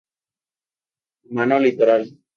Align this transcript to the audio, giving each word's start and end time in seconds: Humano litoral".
Humano 1.29 1.59
litoral". 1.59 2.09